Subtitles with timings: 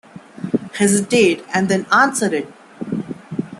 [0.79, 2.51] Hesitate, and then answer it.